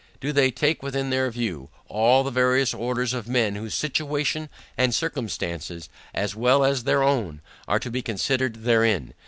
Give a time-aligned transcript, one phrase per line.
[0.19, 4.95] Do they take within their view, all the various orders of men whose situation and
[4.95, 9.13] circumstances, as well as their own, are to be considered therein.